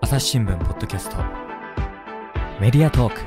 [0.00, 1.16] 朝日新聞ポッドキャスト
[2.60, 3.20] メディアトーク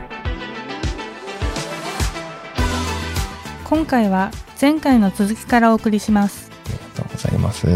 [3.66, 7.68] 今回は前回の続きからお送りしますありがとうございます。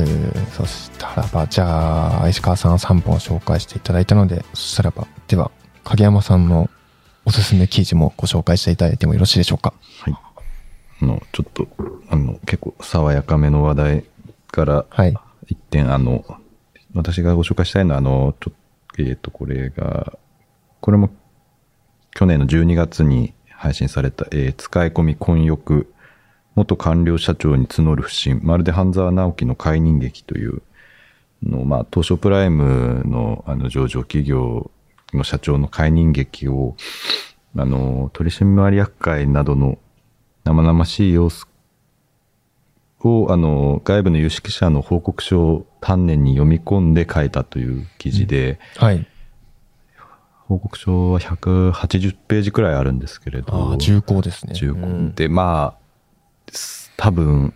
[0.55, 5.51] そしたらば、じゃあ、石川さん3本紹介していただいたので、そしたらば、では、
[5.83, 6.69] 影山さんの
[7.25, 9.73] おすすめ記事もご紹介していただいてもよろしいでしょうか？
[11.01, 11.67] あの、ちょっと、
[12.09, 14.03] あの、結構爽やかめの話題
[14.51, 15.13] からはい。
[15.47, 16.23] 一点、あの、
[16.93, 18.51] 私がご紹介したいのは、あの、ちょ
[18.97, 20.17] えっ、と、これが、
[20.81, 21.09] これも
[22.11, 25.93] 去年の12月に配信された、えー使い込み混浴、
[26.55, 30.61] 元官僚社長に募る不信、まるで半沢直樹の解任劇という
[31.43, 34.71] の、まあ、東証プライムのあの上場企業
[35.13, 36.75] の社長の解任劇を、
[37.55, 39.77] あの、取締役会などの
[40.43, 41.47] 生々しい様子
[43.03, 49.07] を、あの、外部の有識者の報告書を丹念に読み込んで書いたという記事で、はい。
[50.47, 54.53] 報告書は180ページくらいあるんですけれど、重厚ですね。
[54.53, 57.53] 重厚うんで、まあ、す多分、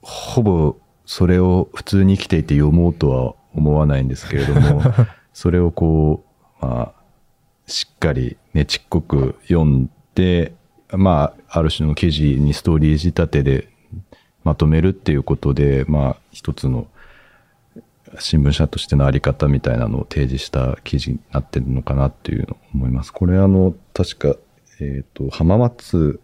[0.00, 4.82] ほぼそれを普通に生きていて読もうとは思わないんですけれども、
[5.34, 6.24] それをこ
[6.60, 6.96] う、まあ、
[7.66, 10.54] しっかりねちっこく読んで、
[10.92, 13.68] まあ、ある種の記事にストーリー仕立てで
[14.46, 16.86] まとめるっていうことで、まあ、一つの
[18.20, 23.12] 新聞社としてのあり方みたいなのを提示した記事になってるのかなっていうのを思います。
[23.12, 24.36] これあの、確か、
[24.80, 26.20] えっ、と、浜松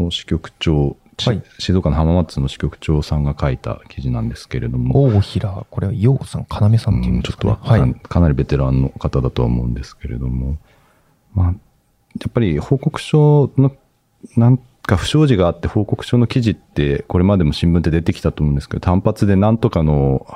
[0.00, 7.52] の支局長、ちはい静岡の浜松の支局長さんが書いた記事なんですけれども、大平、これは陽さん、要さんっていうんですかね。
[7.52, 7.94] ちょっとはい。
[7.94, 10.56] かなりベテランの方だとは思うんですけれども、
[11.34, 11.52] まあ、や
[12.28, 13.76] っぱり報告書の、
[14.36, 20.26] なんか不祥事があって報告書の記事って、これまでも新聞で出てきたと思うんですけど、単発でなんとかの、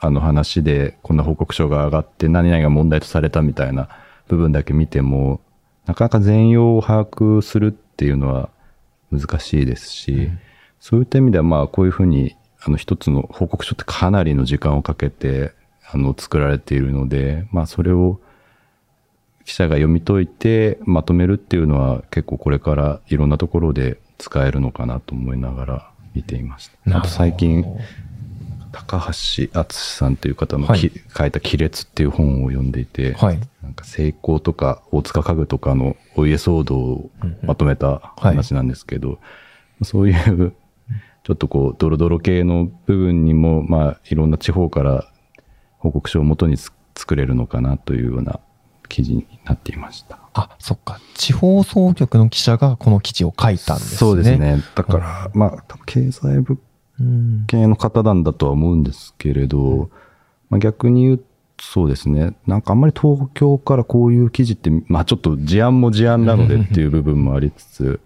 [0.00, 3.88] あの話で、こんな報告書が上がって何々が問題とされたみたいな
[4.28, 5.40] 部分だけ見ても、
[5.86, 8.48] なかなか全容を把握するっていうのは
[9.12, 10.30] 難しいですし、
[10.80, 15.52] そういった意味ではまあこういうふうに、あの一つの報告書ってかなりの時間をかけて、
[15.92, 18.20] あの作られているので、まあそれを
[19.44, 26.98] 記者が読み解いてまとめるっていうのは結構これからいろんなところで使えるのかなと思いながら見ていました。
[26.98, 27.64] あと最近、
[28.72, 33.38] 高橋敦さんという方のき、はい書いた亀裂っていう本を読んでいて、はい。
[33.62, 37.10] なんか成功とか大塚家具とかのお家騒動を
[37.42, 39.18] まとめた話なんですけど、
[39.82, 40.54] そういう
[41.24, 45.06] ちょっとこうドロドロ系の部分にもまあいろんな地方から
[45.78, 48.40] 報告書をもとにつ作れるのかなというような
[48.92, 50.18] 記事になっていました。
[50.34, 51.00] あ、そっか。
[51.14, 53.96] 地方総局の記者がこの記事を書いたんですね。
[53.96, 54.36] そうです。
[54.36, 54.62] ね。
[54.74, 56.58] だから、まあ多分経済部
[57.00, 57.44] うん。
[57.46, 59.90] 系の方なんだとは思うんですけれど、
[60.50, 61.24] まあ、逆に言うと
[61.64, 62.34] そうですね。
[62.44, 68.00] なんかあんまり東京からこういう記事って、まあちょっと事案も事案なので っていう部分もありつつ、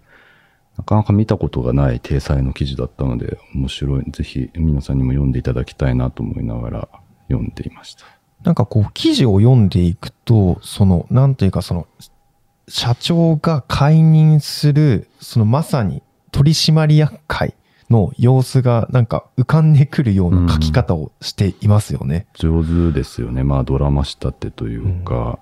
[0.77, 4.05] なかなか見たことがない体裁の記事だったので、面白い。
[4.11, 6.89] ぜひ皆さんにも読んでいただきたいなと思いながら
[7.29, 8.05] 読んでいました。
[8.47, 11.85] なんかこう、記事を読んでいくと、その、なんというかその、
[12.69, 17.55] 社長が解任する、そのまさに取締役会
[17.89, 22.25] の様子がなんか浮かんでくるような書き方をしていますよね。
[22.35, 23.43] 上手ですよね。
[23.43, 25.39] まあドラマ仕立てというか、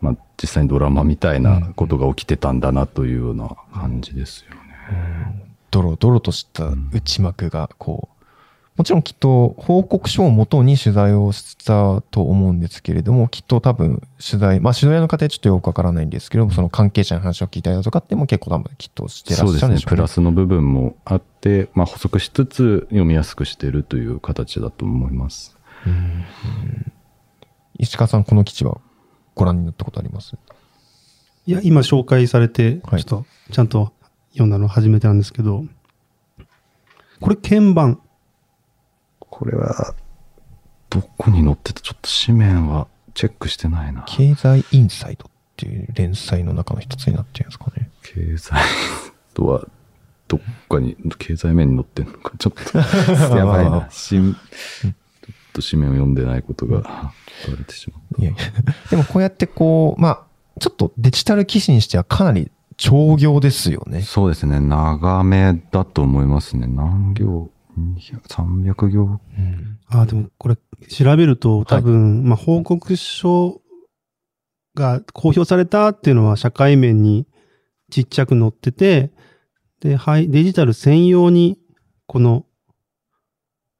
[0.00, 5.52] まあ実際にドラマみたいなことが起きてたんだなというような感じですよね。
[5.70, 8.11] ドロドロとした内幕がこう、
[8.74, 19.76] もちろんきっと報告書をもとに取材をしたと思うんですけれども、きっと多分取材、まあ取材の過程ちょっとよくわからないんですけども、その関係者の話を聞いたりだとかっても結構多分きっとしてらっしゃるんでしょうね。
[19.76, 19.88] そうですね。
[19.90, 25.54] プラスの部分もあって、まあ補足しつつ読みやすくしているという形だと思います。
[27.78, 28.80] 石川さん、この記事は
[29.34, 30.34] ご覧になったことあります？
[31.44, 33.92] いや、今紹介されて、ちょはいっと、ちゃんと
[34.30, 35.66] 読んだの初めてなんですけど、
[37.20, 38.00] これ鍵盤。
[39.42, 39.92] これは、
[40.88, 44.04] どこに載ってたちょっと紙面はチェックしてないな。
[44.06, 47.90] 経済インサイドっていう連載の中の一つになってるんですかね。
[48.04, 48.54] 経済
[49.34, 49.66] とは、
[50.28, 52.78] どっかに、経済面に載ってんのか、ちょっと、
[53.36, 53.88] やばいな。
[53.90, 54.38] しんちょ
[54.90, 54.92] っ
[55.54, 57.12] と紙面を読んでないことがバ
[57.58, 58.22] レてしまった。
[58.22, 58.40] いやいや
[58.90, 60.22] でもこうやってこう、まあ、
[60.60, 64.02] ちょっとデジタル記事にしてはかなり長行ですよね。
[64.02, 64.58] そうですね。
[64.58, 66.66] 長めだと思いますね。
[66.66, 69.20] 何行 ?200、300行。
[69.88, 70.56] あ、でもこれ
[70.88, 73.60] 調べると多分、まあ報告書
[74.74, 77.26] が公表されたっていうのは社会面に
[77.90, 79.10] ちっちゃく載ってて、
[79.80, 81.58] で、はい、デジタル専用に
[82.06, 82.46] この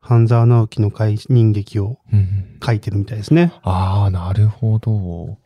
[0.00, 3.52] 半沢直樹の解任劇をうん書いてるみたいですね。
[3.62, 5.38] ああ、なるほど。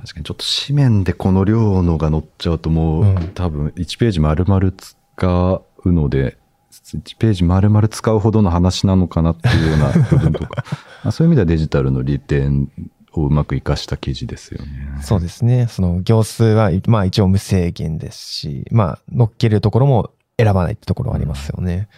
[0.00, 3.28] 確かにちょっと紙面でこの量のが載っちゃうともう、うん。
[3.34, 6.38] 多分1ページ丸々使うので、
[6.82, 10.64] 1ページ丸々使うほどの話なのかなっていうような部分とか、
[11.04, 12.70] まあそういう意味ではデジタルの利点
[13.12, 14.68] をうまく活かした記事ですよね。
[15.02, 15.66] そうですね。
[15.68, 21.88] その行数は、まあ一応無制限ですし、まあ乗っけるところも選ばないってところはありますよね。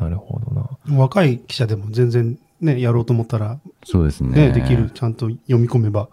[0.00, 0.98] なるほどな。
[0.98, 4.48] 若い記者でも全然ね、やろうと思ったらそうですね。
[4.48, 4.90] ね、できる。
[4.90, 6.08] ちゃんと読み込めば。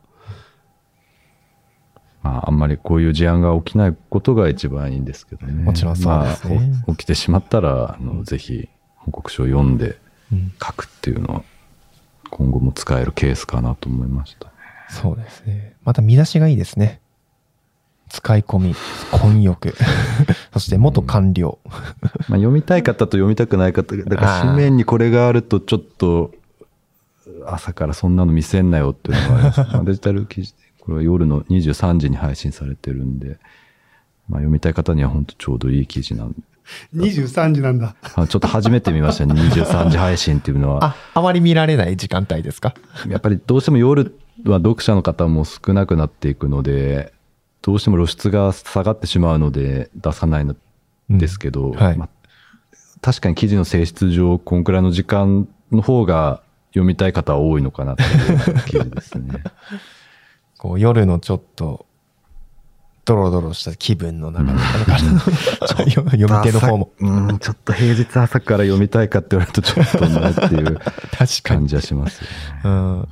[2.23, 5.63] まあ、あんまりこういう事案が起きないことが一番いいんですけどね。
[5.63, 9.97] もちろんそうですねまあお起きてしまったら、あの、ぜひ報告書を読んで
[10.31, 11.43] うん書くっていうのは、
[12.29, 14.51] 今後も使えるケースかなと思いましたね。
[14.89, 15.75] そうですね。
[15.83, 17.01] また見出しがいいですね。
[18.09, 18.75] 使い込み、
[19.11, 19.73] 混浴、
[20.53, 21.57] そして元官僚。
[21.65, 21.79] まあ、
[22.29, 26.31] 読みたい方と読みたくない方が、だから紙面にこれがあるとちょっと、
[27.47, 29.59] 朝からそんなの見せんなよっていうのがあります。
[29.61, 30.53] まあデジタル記事、
[30.83, 33.37] これは夜の23時に配信されてるんで、
[34.27, 36.35] まあ、読みたい方には本当ちょうどいい記事なんで。
[36.93, 37.95] 23時なんだ。
[38.15, 39.33] あちょっと初めて見ましたね。
[39.33, 40.83] 23時配信っていうのは。
[40.83, 42.73] あ、あまり見られない時間帯ですか？
[43.07, 44.13] やっぱりどうしても夜
[44.45, 47.13] は読者の方も少なくなっていくので、
[47.61, 50.57] どうしても露出が下がってしまうので出さないん
[51.09, 52.09] ですけど、うんはいまあ
[52.99, 56.41] 確かに記事の性質上、こんくらいの時間の方が
[56.71, 59.43] 読みたい方は多いのかなっていう記事ですね。
[60.63, 61.85] こう夜のちょっと、
[63.03, 64.59] ドロドロした気分の中で、
[65.91, 66.89] 読み手の方も。
[67.01, 70.79] うん、ちょっと平日朝から読みたいかって言われるとちょっとなっていう。
[71.43, 72.29] 感じはしますよね。
[72.63, 73.07] うん。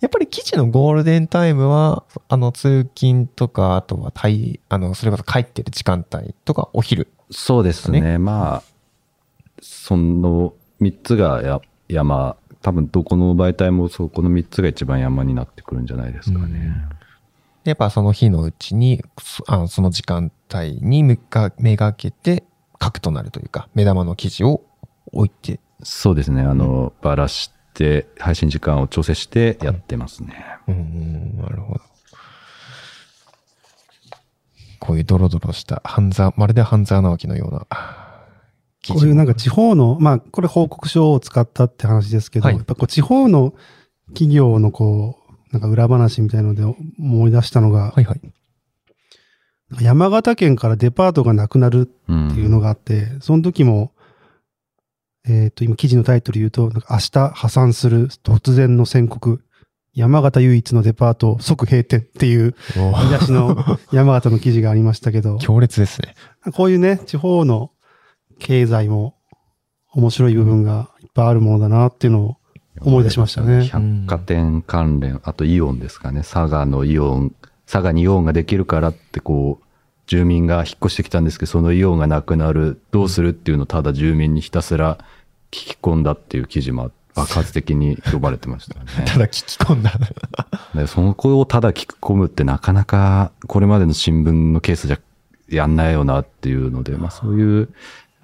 [0.00, 7.08] やっぱり記事のゴールデンタイムは、あの、通勤とか、あとは、たい、あの、それこそ帰ってる時間帯とか、お昼。
[7.30, 8.16] そうですね。
[8.16, 8.62] まあ、
[9.60, 16.74] その3つがや山、多分どこの媒体もそこの3つが一番山になってくるんじゃないですかね。
[17.62, 22.42] でやっぱその日のうちに、そあのその時間帯にめがめがけて
[22.82, 24.62] 書くとなるというか、目玉の記事を
[25.12, 26.40] 置いて、そうですね。
[26.40, 30.46] あの、ばらして、配信時間を調整してやってますね。
[30.66, 31.80] うんうん、なるほど。
[34.80, 38.03] こういうドロドロした半沢、まるで半沢直樹のような
[38.88, 43.54] こういうなんか地方の、まあ、これ報告書を使ったって話ですけど、はいやっぱこう地方の
[44.08, 48.20] 企業のこう、なんか裏話みたいので思い出したのが、はいはい。
[49.80, 52.28] 山形県からデパートがなくなるうん。
[52.28, 53.92] っていうのがあって、その時も、
[55.26, 59.42] えっ、と、今記事のタイトル言うと、なんか明日破産する突然の宣告、
[59.94, 63.56] 山形唯一のデパート即閉店っていう見出しの
[63.92, 66.14] 山形の記事がありましたけど、強烈ですね。
[66.52, 67.70] こういうね、地方の
[68.38, 69.14] 経済も
[69.92, 72.36] 面白い部分がいっぱいあるものだなっていうのを
[72.80, 73.66] 思い出しましたね。
[73.66, 76.20] 百貨店関連、あとイオンですかね。
[76.20, 77.34] 佐賀のイオン、
[77.66, 79.64] 佐賀にイオンができるからってこう、
[80.06, 84.98] 住民が引っ越してきたんですけど、そのイオンがなくなる、どうするっていうのをただ住民にひたすら
[85.50, 88.86] 聞き込んだっていう記事も爆発的に呼ばれてましたね。
[89.06, 89.92] ただ聞き込んだ。
[90.74, 94.98] で その子をただ聞き込むってなかなかこれまでの新聞のケースじゃ
[95.48, 97.68] やんないよなっていうので、まあそういう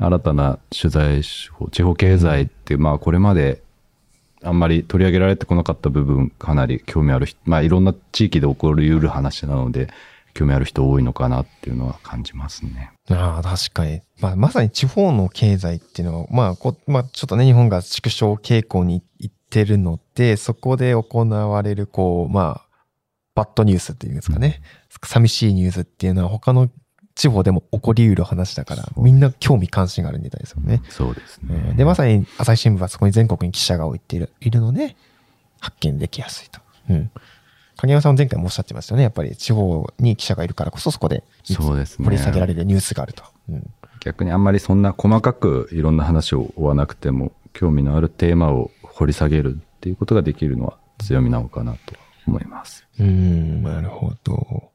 [0.00, 3.62] 新たな取材手法、地方経済ってまあこれまで
[4.42, 9.90] あんまり取り上げられてこなかった部分かなり興味ある人、まあいろんな地域で起こり得る話なので
[10.32, 12.92] 興味ある人多いのかなっていうのは感じますね。
[13.10, 14.00] ああ、確かに。
[14.20, 22.66] まあ、まさに地方の経済っていうのは、まあ、こまあ、ちょっとね、日本が縮小傾向に行ってるので、そこで行われる、こう、まあ、
[23.34, 24.62] バッドニュースっていうんですかね。
[25.04, 26.68] 寂しいニュースっていうのは他の
[27.20, 30.80] 地方でも起こり得る話だから、みんな興味関心があるみたいですよね。
[30.88, 31.72] そうですえね。
[31.74, 34.96] ーで、まさに朝日新聞はそこに全国に記者が置いているいるので、
[35.60, 36.60] 発見できやすいと。
[36.88, 37.10] うん。
[37.76, 39.02] 影山さんも前回もおっしゃってましたよね。
[39.02, 43.22] やっぱり地方に記者がいるからこそそこでそうですね掘り下げられるニュースがあると。
[43.50, 43.70] うん。
[44.00, 51.78] 逆にあんまりそんな細かくいろんな話を追わなくても興味のあるテーマを掘り下げるっていうことができるのは強みなのかなと
[52.26, 52.86] 思います。
[52.98, 54.69] うーん、なるほど。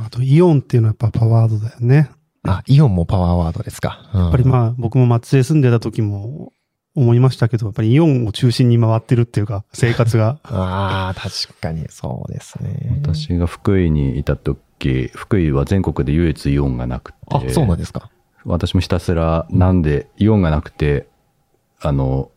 [0.00, 2.10] あと、イオンっていうのはやっぱパワードだよね。
[2.46, 4.10] あ、イオンもパワーワードですか。
[4.12, 6.52] ややっぱりまあ、僕も松江住んでた時も
[6.94, 10.38] 思いましたけど、やっぱりイオンを中心に回ってるっていうか、生活が。
[10.44, 10.54] あ。
[10.54, 12.98] ああ、確かにそうですね。
[13.02, 18.10] 私が福井にいた時、福井は全国で唯一イオンがなくて、あ、そうなんですか。
[18.44, 21.08] 私もひたすらなんでイオンがなくて、
[21.80, 22.30] あの、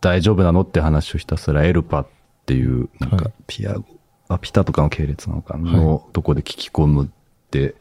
[0.00, 2.06] 大丈夫なのって話をひたすらエルパっ
[2.44, 3.84] ていう、なんはいかピアゴ、
[4.28, 5.72] あ、ピタとかの系列なのかな？
[5.72, 7.08] のとこで聞き込むっ
[7.50, 7.74] て、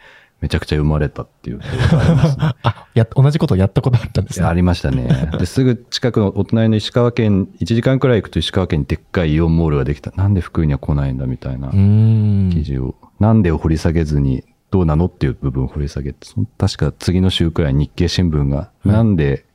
[0.43, 1.65] めちゃくちゃ読まれたっていうね。
[2.63, 4.45] あ、や、同じことやったことあったんですね。
[4.45, 5.31] ありましたね。
[5.39, 10.11] ですぐ近くのお隣の石川県、1時間くらい行くと石川県にでっかいイオンモールができた。
[10.11, 11.69] なんで福井には来ないんだみたいな。
[11.69, 19.45] 記事を、なんでを掘り下げずにどうなのっていう部分を掘り下げて、確か次の週くらい日経新聞が、なんで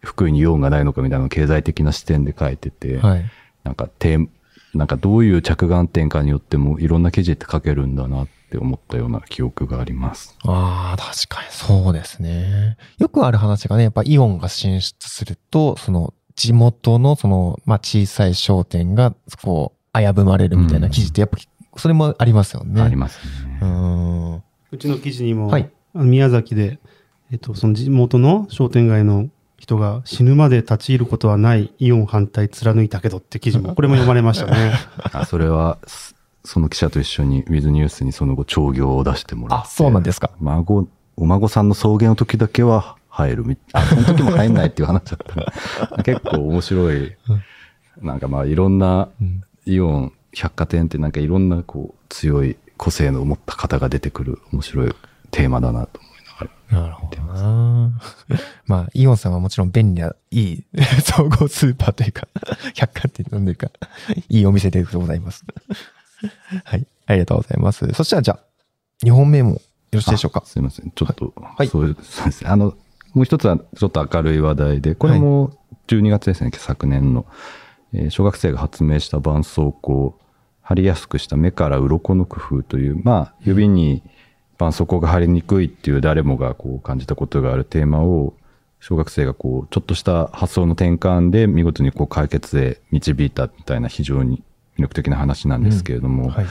[0.00, 3.24] 福井にイオンがないのかみたいな経済的な視点で書いてて、はい。
[3.62, 4.28] なんかテー
[4.76, 10.36] なんかどういう着眼点かによってもいろんな記事って書けるんだなって思ったような記憶があります。
[10.44, 12.76] ああ、確かにそうですね。
[12.98, 21.38] よくある話がね、やっぱイオンが進出すると、その地元のその、まあ小さい商店が、こう、危ぶまれるみたいな記事って、やっぱ、
[21.76, 22.80] それもありますよね。
[22.82, 23.58] ありますね。
[23.62, 23.68] うー
[24.36, 24.42] ん。
[24.70, 26.78] うちの記事にも、はい宮崎で、
[27.32, 34.72] えっと、その地元の商店街の人が死ぬまで立ち入ることはないイオン反対貫いたけどって記事も、これも読まれましたね。
[35.12, 39.66] あそれは、すその記者と一緒にウィズニュースにその後調業を出してもらって。
[39.66, 40.30] あ、そうなんですか。
[40.40, 40.86] 孫、
[41.16, 45.40] お孫さんの送迎の時だけは入るみ、あ、その時も入んないっていう話だった
[45.96, 47.16] ら、 結構面白い、
[48.00, 54.94] なんかまあいろんなうんイオン百貨店ってなんかいろんなこう強い個性の持った方が出てくる面白い
[55.32, 56.15] テーマだなと思い
[56.70, 58.00] なるほどな。
[58.66, 60.64] まあ、イオンさんはもちろん便利な、いい
[61.04, 62.26] 総合スーパーというか、
[62.74, 63.70] 百貨店というか、
[64.28, 65.44] いいお店でございます。
[66.64, 66.86] はい。
[67.06, 67.86] ありがとうございます。
[67.92, 69.60] そしたらじゃあ、2本目もよ
[69.92, 70.42] ろしいでしょうか？
[70.44, 70.46] あ。
[70.48, 70.90] すいません。
[70.90, 72.50] ちょっと、いそういう、そうですね。
[72.50, 72.74] あの、
[73.14, 75.56] もう一つはちょっと明るい話題で、これも
[75.88, 77.26] 12月ですね、昨年の、
[77.92, 80.18] えー小学生が発明した絆創膏を
[80.60, 84.15] 貼りやすくした目から鱗の工夫という、まあ、指に絆
[84.72, 88.34] 創膏が貼りにくいっていう誰もがこう感じたことがあるテーマを、
[88.80, 94.42] 小学生がこう、ちょっとした発想の転換で見事にこう解決へ導いたみたいな非常に
[94.78, 96.46] 魅力的な話なんですけれども、はい。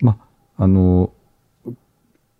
[0.00, 0.18] ま
[0.58, 1.12] あ、あの、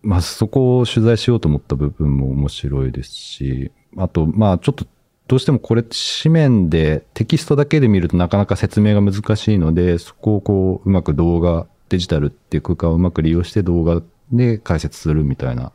[0.02, 4.86] まあ、そこを取材しようと思った部分も面白いですし、あと、まあ、ちょっと、
[5.28, 5.82] どうしてもこれ
[6.22, 14.02] 紙面でテキストだけで見るとなかなか説明が難しいので、そこをこう、うまく動画、デジタルっていう空間をうまく利用して動画
[14.32, 15.72] で解説するみたいな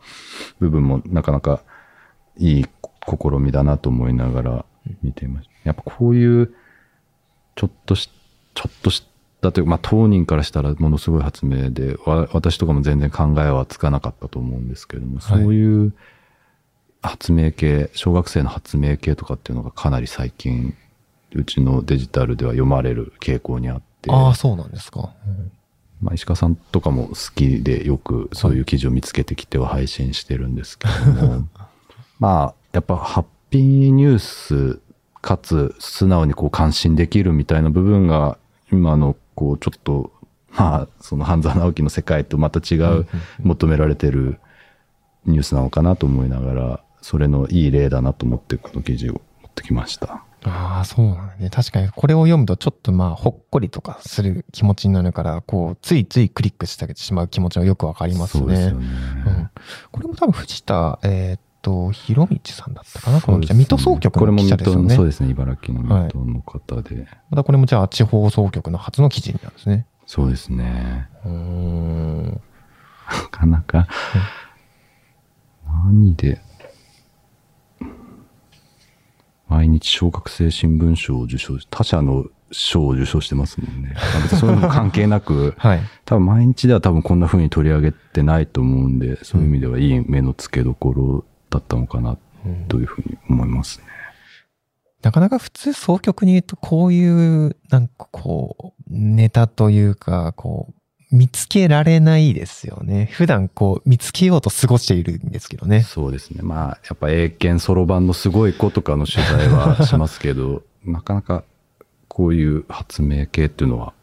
[0.59, 1.61] 部分もなかなか
[2.37, 2.65] いい
[3.07, 4.65] 試みだなと思いながら
[5.01, 5.53] 見ていました。
[5.63, 6.53] やっぱこういう、
[7.55, 8.09] ちょっとし、
[8.53, 9.05] ちょっとし
[9.41, 15.93] たというか、まあ当人からしたらものすごい発明で、わ私とかも全然考えはつかなかったと思うんですけれども、はいそういう
[17.01, 20.75] 発明系、小学生の発明系とかっていうのがかなり最近、
[21.33, 25.13] うちのデジタルでは読まれる傾向にあって、ああ、そうなんですか。
[26.01, 31.47] まあ、石川さんとかも好きでよくそういう記事を見つけてきては配信してるんですけども、
[32.19, 34.79] まあ、やっぱハッピーニュース
[35.21, 38.37] かつ素直にこう関心できるみたいな部分が
[38.71, 40.11] 今のこうちょっと、
[40.51, 43.07] まあ、その半沢直樹の世界とまた違う
[43.43, 44.39] 求められてる
[45.25, 50.23] ニュースなのかなと思いながら、それのいい例だなと思ってこの記事を持ってきました。
[50.43, 51.49] ああ、そうなんだね。
[51.49, 58.41] 確かに、これを読むとちょっとまあ、ほっこりとかする気持ちになるから、こう、ついついクリックしてしまう気持ちがよくわかりますね。
[58.41, 58.87] そうですよね。
[59.27, 59.49] うん。
[59.91, 63.53] これも多分藤田、えーっと、博道さんだったかなこの記者。
[63.53, 64.81] 水戸総局の記者ですよね。
[64.81, 65.29] これも水戸のそうですね。
[65.29, 67.07] 茨城の水戸の方で。
[67.29, 69.85] またこれもじゃあ地方総局の初の記事になるんですね。
[70.07, 71.07] そうですね。
[71.23, 72.41] うーん。
[73.11, 73.87] なかなか、
[75.65, 76.41] 何で、
[79.61, 83.93] 毎日小学生新聞賞を受賞し、他社の賞を受賞してますもんね。
[83.93, 85.81] まあ別にそういうのも関係なく、 はい。
[86.03, 92.17] 多分毎日では多分こんな風に取り上げてないと思うんで、そういう意味ではいい目の付けどころだったのかな、
[92.69, 93.85] というふうに思いますね。
[95.03, 100.80] なかなか普通総局に言うとこういう、なんかこう、ネタというか、こう、
[101.11, 103.09] 見つけられないですよね。
[103.11, 105.83] 普段こう、見つけようと過ごしているんですけどね。
[105.83, 106.41] そうですね。
[106.41, 111.43] まあ、やっぱ英検そろばんのすごい子とかの取材はしますけど、 なかなか
[112.07, 113.93] こういう発明系っていうのは、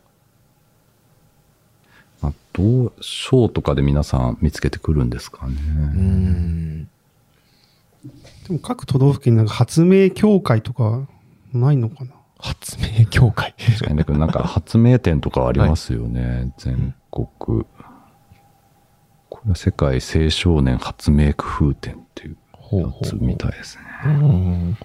[2.20, 5.54] まあ、どう、賞とかで皆さん見つけてくるんですかね。
[5.54, 6.88] うーん。
[8.46, 11.06] でも各都道府県なんか発明協会とか
[11.54, 12.17] ないのかな？
[12.38, 13.54] 発明協会。
[13.59, 16.52] 確かに、だけどなんか発明展とかありますよね。
[16.59, 17.26] 全国。
[19.28, 23.85] これは世界青少年発明工夫展っていうほやつみたいですね。
[24.07, 24.78] うん。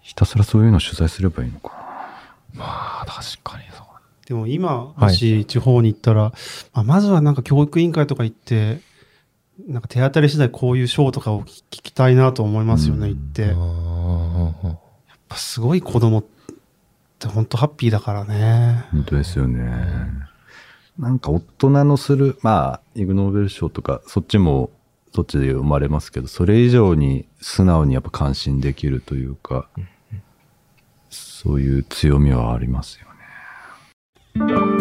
[0.00, 1.82] ひたすらそういうの取材すればいいのかな。
[2.54, 3.86] まあ、確かにそう。
[4.26, 6.32] でも今、はいもし地方に行ったら、
[6.72, 8.80] まあ、まずはなんか教育委員会とか行って、
[9.66, 13.42] なんか手当たり次第こういう賞とかを聞きたいなと思いますよね、うん行って。
[13.42, 16.24] やっあぱすごい子供っ
[17.18, 18.86] て本当ハッピーだからね。
[18.90, 19.62] 本当ですよね。
[20.98, 24.70] なんか大人のする、まあ、イグ・ノーベル賞とか、そっちも、
[25.14, 29.68] そっちで読まれますけど、それ以上に素直にやっぱ感心できるというか、
[31.10, 33.06] そういう強みはありますよ
[34.46, 34.71] ね。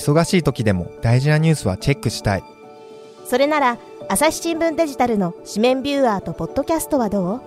[0.00, 2.44] 忙しい時でも大事なニュースはチェックしたい。
[3.26, 3.78] それなら
[4.08, 7.40] 朝日新聞デジタルの紙面ビューアーとポッドキャストはどう？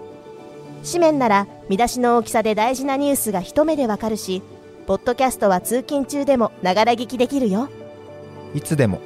[0.85, 4.43] 紙面なら見出しの大きさで大事なニュースが一目でわかるし
[4.85, 7.69] ポッドキャストは通勤中でもながら聞きできるよ
[8.53, 9.01] いつでも、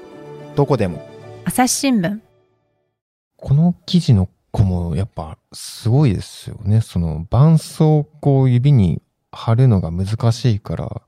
[0.58, 1.08] どこでも。
[1.46, 2.20] 朝日新聞
[3.38, 6.82] この記事の子もやっぱすごいですよね。
[6.82, 9.02] その絆創膏を指に
[9.32, 11.02] 貼るのが難しいから、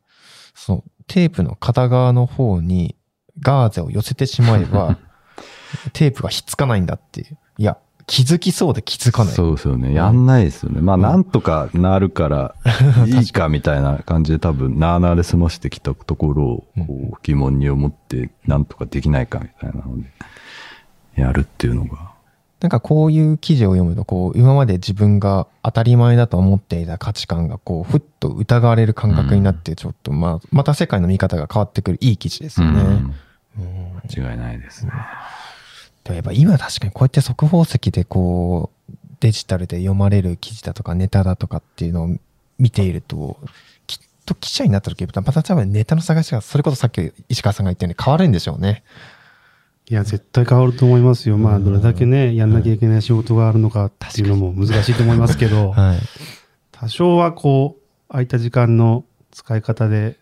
[0.53, 2.96] そのテープの片側の方に
[3.42, 4.98] ガーゼを寄せてしまえば、
[5.92, 7.38] テープがひっつかないんだっていう。
[7.58, 9.34] いや、気づきそうで気づかない。
[9.34, 9.94] そうですよね。
[9.94, 10.82] やんないですよね。
[10.82, 12.56] まあ、なんとかなるから、
[13.06, 20.12] いいかみたいな感じで多分、なーなーで済ましてきたところを、こう、疑問に思って、なんとかできないかみたいなので、
[21.16, 22.09] やるっていうのが。
[22.62, 32.82] なんかこういう記事を読むと、こう、今まで自分が当たり前だと思っていた価値観が、こう、ふっと疑われる感覚になって、ちょっと、まあ、また世界の見方が変わってくるいい記事ですよね。
[32.82, 33.13] うんうん
[34.16, 34.92] 間違いないですね。
[36.04, 42.18] でもやっぱ今確かにこうやって速報石でこう、デジタルで読まれる記事だとかネタだとかっていうのを
[42.58, 43.38] 見ていると、
[43.86, 48.84] きっと記者になった時、また多分ネタの探しが、それこそさっき石川さんが言ったように変わるんでしょうね。
[49.89, 51.38] いや、絶対変わると思いますよ。
[51.38, 56.00] まあ、どれだけね、やんなきゃいけない仕事があるのかっていうのも難しいと思いますけど、はい。
[56.72, 60.17] 多少はこう、空いた時間の使い方で、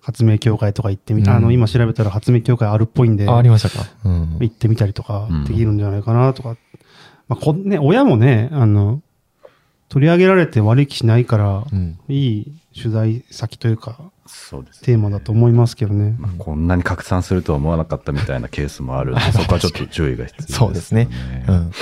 [0.00, 3.86] 発明協会とか行ってみた、うんあの、今調べたら発明協会あるっぽいんで、あ、ありましたか？
[4.04, 4.38] うん。
[4.40, 6.56] 行ってみたりとかうんできるんじゃないかなとか。
[7.28, 9.02] まあ、こね、親もね、あの、
[9.88, 11.98] 取り上げられて悪い気しないから、うん。
[12.08, 14.10] いい取材先というか。
[14.82, 16.16] テーマだと思いますけどね。
[16.18, 21.08] まあ、こんなに拡散するとは思わなかったみたいなケースもあるんで、 そこはちょっと注意が必要です、そうですね。
[21.48, 21.72] うん。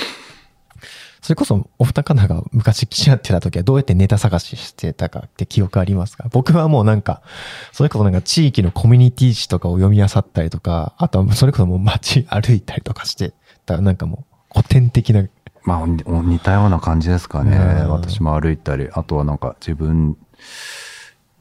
[1.21, 6.27] それこそ、お二方が昔記者やってた時はどうやってネタ探ししてたかって記憶ありますか？
[6.31, 7.23] 僕はもうなんか、
[7.71, 13.29] それこそなんか地域のコミュニティ誌とかを読み漁ったりとか、あとはそれこそもう街歩いたりとかして、
[13.65, 15.27] だからなんかもう古典的な、
[15.63, 15.83] まあ、お
[16.17, 17.57] お似たような感じですかね。
[17.57, 20.15] うん私も歩いたり、あとはなんか自分、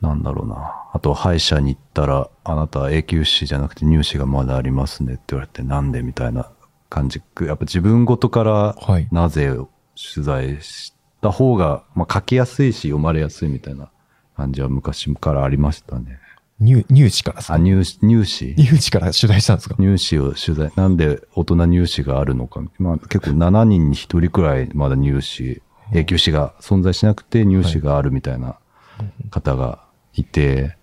[0.04, 0.74] なんだろうな。
[0.92, 6.50] あと歯医者に行ったら、あなた永久歯じゃなくて乳歯がまだありますねって言われて、なんでみたいな
[6.90, 7.22] 感じ。
[7.40, 9.08] やっぱ自分ごとからはい。
[9.10, 9.68] なぜを
[10.14, 13.90] 取材した方が、まあ書きやすいし読まれやすいみたいな
[14.36, 16.18] 感じは昔からありましたね。
[16.60, 19.74] 入、入試からさあ、、乳歯、乳歯入試から取材したんですか？
[19.76, 22.62] 乳歯を取材、なんで大人乳歯があるのか。
[22.78, 25.60] まあ結構7人に1人くらいまだ乳歯、
[25.92, 28.56] 永久歯が存在しなくて乳歯があるみたいな
[29.30, 29.83] 方が
[30.14, 30.76] いて、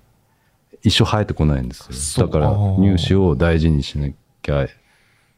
[0.84, 2.28] 一生生えてこないんですよ。
[2.28, 4.10] だから乳歯を大事にしな
[4.41, 4.67] きゃ。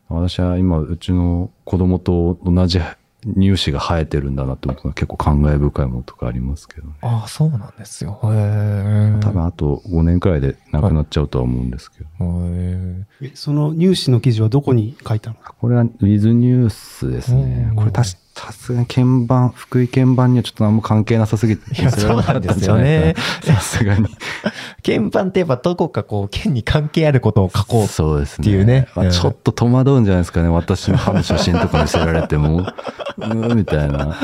[0.09, 2.79] 私は今、うちの子供と同じ
[3.25, 6.93] 乳歯が生えてるんだなって思うと結構感慨深いものとかありますけどね。
[7.01, 8.19] ああ、そうなんですよ。
[8.23, 9.19] へえ。
[9.21, 12.07] 多分あと5年くらいで亡くなっちゃうとは思うんですけど。
[12.19, 15.37] へえその入試の記事はどこに書いたの？
[15.37, 17.75] これはウィズニュースですねうん。
[17.77, 24.07] これたし、さすがに鍵盤、福井鍵盤にはちょっと何も関係なさすぎて、いや載せられなんじゃないかなさすがに。
[24.83, 27.87] 鍵盤ってやっぱどこかこう、剣に関係あることを書こう。
[27.87, 28.47] そうですね。
[28.47, 30.49] っていうねまあ、うんちょっと戸惑うんじゃないですかね。
[30.49, 32.61] 私の歯の写真とか見せられても、
[33.17, 34.17] うーん、みたいな。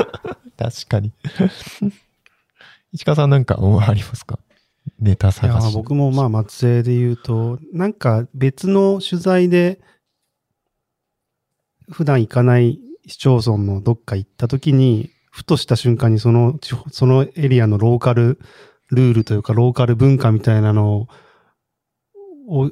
[0.58, 1.12] 確かに。
[2.92, 4.38] 石川さんなんか思いありますか？
[4.98, 5.74] ネタいや探し。
[5.74, 9.80] 僕もまあ松江で言うと、なんか別の取材で、
[11.92, 18.38] 普段行かない市町村のどっか行った時に、ふとした瞬間にその地方、そのエリアのローカル
[18.90, 21.08] ルールというか、ローカル文化みたいなのを
[22.48, 22.70] を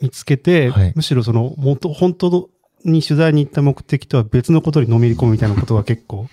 [0.00, 0.92] 見つけて、はい。
[0.96, 2.50] むしろその、元、本当
[2.84, 6.26] に取材に行った目的とは別のことにのめり込むみたいなことが結構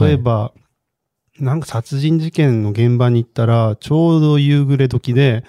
[0.00, 0.52] 例え、ば、
[1.40, 5.44] なんか殺人事件の現場に行ったら、ちょうど夕暮れ時で、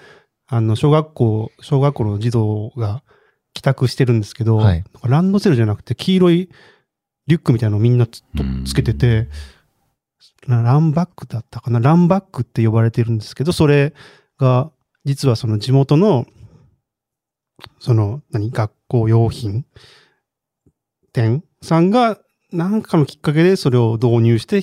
[0.46, 3.02] あの、小学校、小学校の児童が
[3.56, 4.84] 帰宅してるんですけど、はい。
[5.04, 6.50] ランドセルじゃなくて黄色い
[7.26, 8.22] リュックみたいなのをみんなつ
[8.66, 9.28] つけてて、
[10.46, 11.80] なランバックだったかな？
[11.80, 13.94] ランバックって呼ばれてるんですけど、それ
[14.38, 14.70] が、
[15.06, 16.26] 実はその地元の、
[17.80, 19.64] その、何、学校用品？
[21.14, 22.18] 店さんが、
[22.52, 24.62] なんかのきっかけでそれを導入して、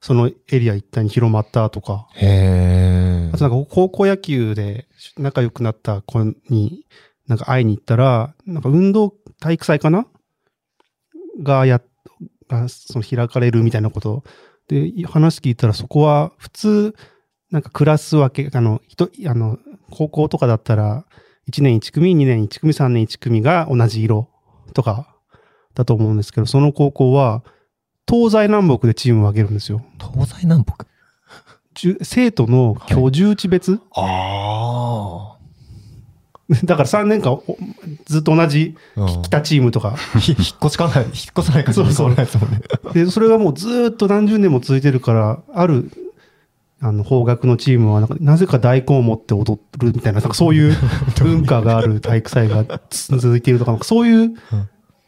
[0.00, 3.30] そのエリア一帯に広まったとか、へえ。
[3.34, 4.86] あとなんか高校野球で
[5.18, 6.86] 仲良くなった子に、
[7.30, 10.06] なんか会いに行ったら、なんか運動体育祭かな？
[11.42, 11.84] がやっ
[12.48, 14.24] がその開かれるみたいなこと。
[14.68, 16.94] で話聞いたらそこは普通
[17.50, 19.58] なんかクラス分けあの人あの
[19.90, 21.04] 高校とかだったら
[21.50, 24.28] 1年1組2年1組3年1組が同じ色
[24.74, 25.16] とか
[25.74, 27.42] だと思うんですけどその高校は
[28.08, 29.84] 東西南北でチームを分けるんですよ。
[30.00, 30.86] 東西南北？
[31.74, 35.38] じゅ生徒の居住地別、あ
[36.64, 37.44] だから3年間お
[38.06, 39.02] ずっと同じあ。
[39.02, 42.60] うん北チームとか ひ引っ越しかない、 引っ越さない限りそうそうですもんね。
[42.92, 45.90] で、それがもうずーっと何十年も続いてるから、ある、
[46.80, 50.76] あの、方角のチームはなんか、なぜか大根を持って踊るみたいな、なんかそういう
[51.18, 54.34] 文化がある体育祭が続いているとか、かそういう、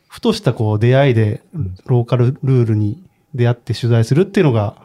[0.09, 1.43] ふとしたこう出会いで、
[1.87, 3.03] ローカルルールに
[3.35, 4.77] 出会って取材するっていうのが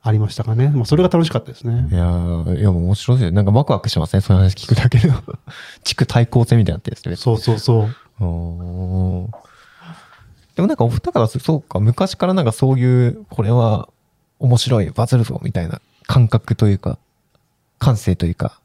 [0.00, 0.68] ありましたかね。
[0.68, 1.94] まあ、それが楽しかったですねい。
[1.94, 3.32] やーいや、面白いですよ。
[3.32, 4.20] なんかワクワクしますね。
[4.20, 5.12] そういう話聞くだけで。
[5.82, 7.16] 地区対抗戦みたいになってるんですね。
[7.16, 7.88] そうそうそ
[8.20, 8.24] う。
[8.24, 9.48] おー
[10.58, 13.88] でもなんかお二方はそうか、昔からなんかそういう、これは
[14.40, 16.98] 面白い、バズるぞ、みたいな感覚というか、
[17.78, 18.58] 感性というか、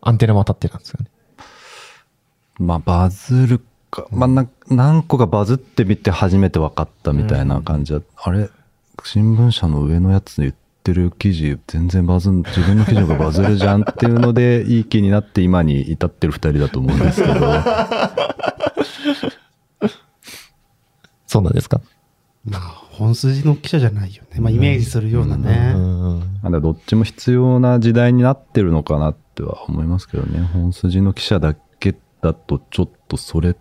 [0.00, 1.10] アンテナも当たってたんですよね。
[2.58, 8.48] まあ、バズるか、まあ、な何個かバズってみて初めて分かったみたいな感じだ、あれ、
[9.04, 17.34] 新聞社の上のやつで言ってる記事、全然バズん、自分の記事の方がバズるじゃんっていうので、いい気になって今に至ってる二人だと思うんですけど、
[21.26, 21.80] そうなんですか？
[22.44, 24.40] まあ、本筋の記者じゃないよね。
[24.40, 25.72] まあ、イメージするようなね。
[25.76, 30.40] うんまだどっちも必要な時代になってるのかなっては思いますけどね。
[30.52, 33.56] 本筋の記者だけだとちょっとそれ、う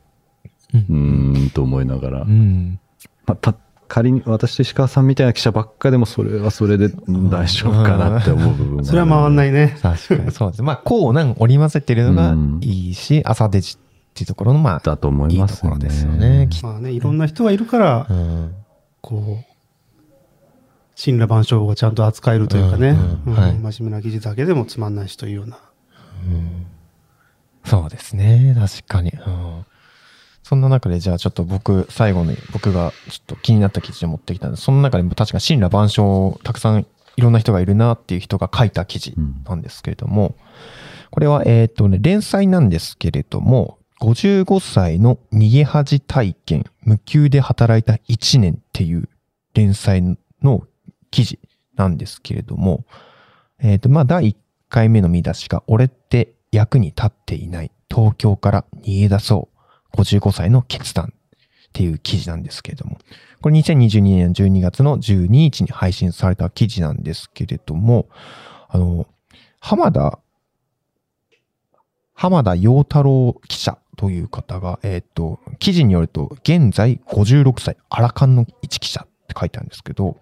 [0.78, 2.22] ーんと思いながら。
[2.22, 2.80] うん。
[3.26, 3.54] まあ、た
[3.88, 9.78] 仮に私と石川さんみたいな記者ばっかでもそれはそれでうん大丈夫かなって思う部分もあるそれは回んないね。
[9.82, 10.64] 確かにそうです。
[10.64, 13.78] まあ、こうなん織り交ぜてるのがいいし、朝デジっ
[14.14, 15.76] ていうところの、まあ、だと思いますよね。
[15.76, 16.50] いいところですよね。
[16.64, 18.56] まあね、いろんな人がいるからと、うん
[19.02, 25.60] こう、神羅万象がちゃんと扱えるというかね、真面目な記事だけでもつまんないしというような。
[27.64, 28.56] そうですね。
[28.58, 29.12] 確かに。
[29.12, 29.66] うん
[30.48, 36.86] そんな中で、じゃあちょっと僕、最後に僕がちょっと気になった記事を持ってきたんで、その中でも確か神羅万象、たくさん
[37.18, 40.36] いろんな人がいるなっていう人が書いた記事なんですけれども、
[41.12, 49.10] これは、えっ、とね、連載なんですけれども、55歳の逃げ恥体験、無給で働いた1年っていう
[49.54, 50.64] 連載の
[51.12, 51.40] 記事
[51.76, 52.86] なんですけれども、
[53.60, 54.36] えっ、と、まあ、第1
[54.70, 57.72] 回目の見出しが、俺って役に立っていない。
[57.94, 59.57] 東京から逃げ出そう。
[59.94, 62.98] 55歳の決断っていう記事なんですけれども。
[63.42, 68.10] これ2022年12月の12日に配信された記事なんですけれども、
[68.70, 69.08] あの、
[69.60, 70.20] 浜田、
[72.14, 80.18] 浜田陽太郎記者という方が、えっ、と、記事によると、現在56歳、アラカンの一記者って書いてあるんですけど、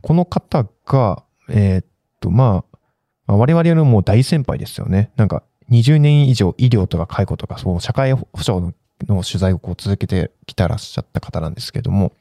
[0.00, 1.86] この方が、えっ、
[2.20, 2.78] と、まあ、
[3.26, 5.10] まあ我々よりも大先輩ですよね。
[5.16, 8.72] なんか、20年以上医療とか介護とか、そう、社会保障の
[9.06, 12.12] の取材をこう続けてきたらっしゃった方なんですけども、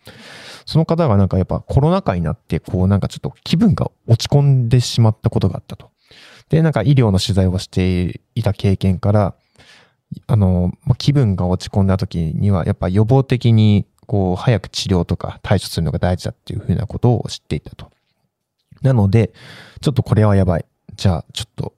[0.66, 5.90] その方がなんかやっぱコロナ禍になって、こうなんかちょっと気分が落ち込んでしまったことがあったと。
[6.50, 9.36] で、なんか医療の取材をしていた経験から、
[10.28, 17.92] あの、気分が落ち込んだ時には、やっぱ予防的に、こう、早く治療とか対処するのが大事だっていうふうなことを知っていたと。
[18.82, 19.34] なので、
[19.82, 20.66] ちょっとこれはやばい。
[20.96, 21.74] じゃあ、ちょっと、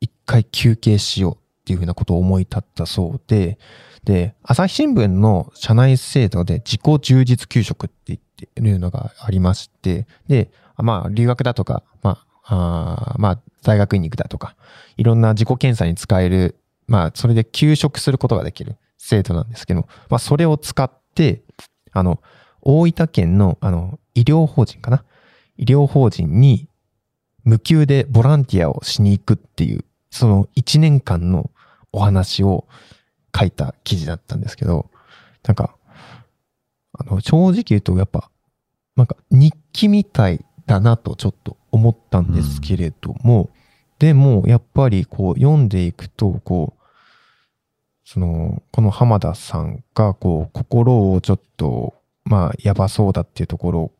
[0.00, 3.58] 一回休憩しようっていうふうなことを思い立ったそうで、
[4.04, 14.56] で、朝日新聞の社内制度で自己充実給食って言ってるのがありまして、で、まあ、留学だとか、まあ、あまあ、大学院に行くだとか、
[14.96, 16.56] いろんな自己検査に使える、
[16.88, 21.42] まあ、それで休職することができる制度なんですけど、まあ、それを使って、
[21.92, 22.20] あの、
[22.62, 25.04] 大分県の、あの、医療法人かな？
[25.56, 26.68] 医療法人に
[27.44, 31.50] 無給でボランティアをしに行くっていう、その1年間の
[31.92, 32.66] お話を
[33.36, 34.90] 書いた記事だったんですけど、
[35.44, 35.74] なんか、
[36.92, 38.30] あの、正直言うとやっぱ、
[38.96, 43.50] なんか日記みたいだなとちょっと思ったんですけれども、
[43.98, 46.82] でもやっぱりこう読んでいくと、こう、
[48.04, 53.92] その、この浜田さんがこう、心をちょっと、まあ、やばそうだっていうところ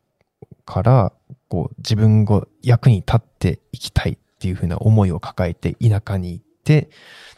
[0.65, 1.13] から、
[1.47, 6.89] こう、自分が役に立っていきたいっていうふうな思いを抱えて田舎に行って、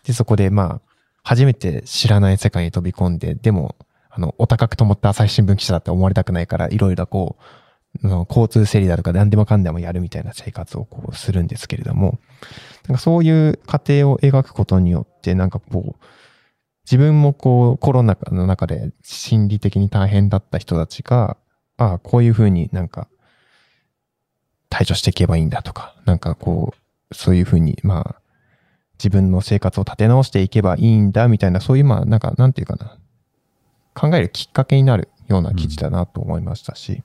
[0.03, 0.94] で、そこでまあ、
[1.25, 3.75] 初めて知らない世界に飛び込んで、でも、
[4.11, 7.37] あの、お高くと思った朝日新聞記者だって思われたくないから、いろいろこ
[8.03, 12.19] う、の交通整理だとか何でもかんでもやるみたいな生活をこうするんですけれども、
[12.87, 16.05] なんかそういう過程を描くことによって、なんかこう、
[16.85, 21.37] 自分もこうコロナの中で心理的に大変だった人たちが、
[21.77, 23.07] ああ、こういうふうになんか
[24.69, 26.75] 対処していけばいいんだとか、なんかこ
[27.11, 28.21] う、そういうふうに、まあ、
[28.97, 32.97] 自分の生活を立て直していけばいいんだみたいな、そういうまあ、なんか、なんていうかな、
[33.93, 37.01] 考えるきっかけになるような記事だなと思いましたし、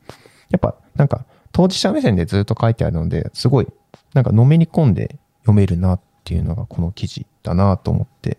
[0.50, 3.66] やっぱなんか当事者目線でずっと書いてあるので、すごい
[4.14, 8.38] なんかのめり込んで読めるなっていうのがこの記事だなと思って、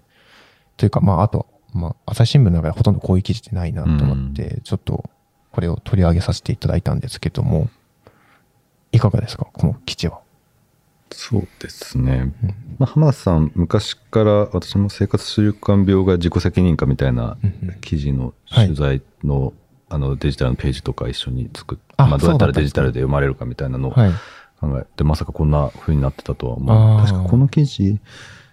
[0.77, 5.09] というかまああと、まあ朝日新聞の中でほとんどこういう記事ってないなと思って、ちょっと
[5.51, 7.69] これを取り上げさせていただいたんですけども、
[8.91, 10.19] いかがですかこの記事は。
[11.31, 12.33] そうですね。
[12.77, 17.37] まあ、浜田さん、昔から私も生活習慣病が自己責任かみたいな
[17.79, 19.53] 記事のはい取材の,、
[19.87, 24.11] あのデジタルのページとか一緒に作って、あまあ、どうやったらデジタルで読まれるかみたいなのをはい。
[24.59, 27.05] 考えて、まさかこんな風になってたとは思う。
[27.05, 27.99] 確かこの記事、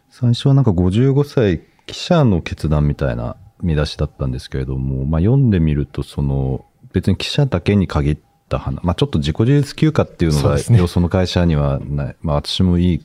[0.09, 10.59] 最初はなんか55歳記者の決断みたいな見出しだったんですけれども、まあ、読んでみると、その別に記者だけに限った話、まあ、ちょっと自己自立休暇っていうのが、
[10.89, 13.05] その会社にはない、まあ、私もいい、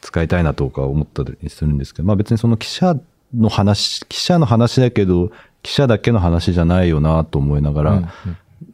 [0.00, 2.96] 使いたいなとか思ったりするんですけど、まあ、別にその記者
[3.34, 5.30] の話、記者の話だけど、
[5.62, 8.08] 記者だけの話じゃないよなと思いながら、うんうん。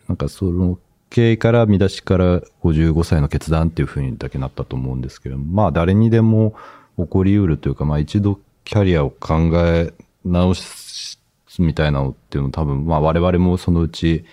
[0.08, 6.54] なんかその経緯から見出しから55歳の決断っていうふうにだけなったと思うんですけども、まあ誰にでも
[6.98, 9.92] 起こりうるというか、まあ一度キャリアを考え
[10.24, 11.18] 直す
[11.58, 14.24] みたいなのっていうの多分、まあ我々もそのうち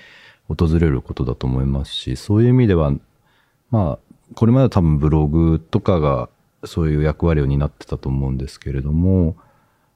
[0.50, 2.92] 訪れることだと思いますし、そういう意味では、
[3.72, 4.00] まあ
[4.36, 6.30] これまでは多分ブログとかが
[6.66, 9.36] そういう役割を担ってたと思うんですけれども、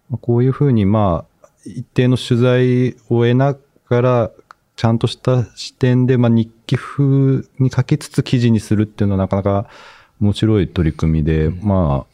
[0.10, 3.58] まあこういうふうにまあ一定の取材を得な
[3.90, 4.32] がら
[4.76, 9.70] ちゃんとした視点で、まあ、日記風に書きつつ記事にするっていうのはなかなか
[10.20, 12.14] 面白い取り組みで、まあ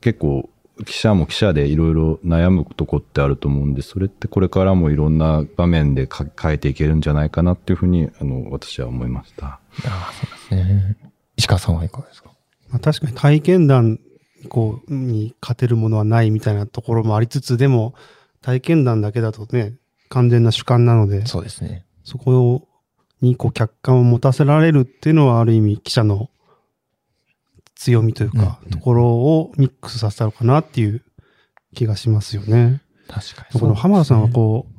[0.00, 0.48] 結構
[0.86, 9.46] 記者も記者でいろいろ悩むとこってあると思うんでそれってこれからもいろんな場面で書書いていけるんじゃないかなっていうふうにあの私は思いました。
[9.46, 10.96] ああ、そうですね。
[11.36, 12.30] 石川さんはいかがですか？
[12.70, 14.00] まあ、確かに体験談
[14.48, 17.94] こうに勝てるものはないみたいなところもありつつ、でも
[18.42, 19.74] 体験談だけだとね、
[20.08, 21.84] 完全な主観なので、そうですね。
[22.02, 22.66] そこ
[23.20, 26.28] にこう客観を持たせられるっていうのはある意味記者の
[27.74, 31.02] 強みというか、ところをミックスさせたのかなっていう
[31.74, 32.82] 気がしますよね。
[33.08, 33.60] 確かに。
[33.60, 34.74] この浜田さんはこう、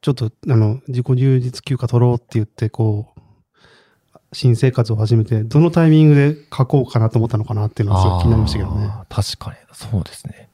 [0.00, 3.20] ちょっとあの自己充実休暇取ろうって言ってこう、
[4.32, 8.90] 新生活を始めて、どのタイミングで書こうかなと思ったのかなっていうのはすごい気になりましたけどね。
[9.08, 9.56] 確かに。
[9.72, 10.48] そうですね。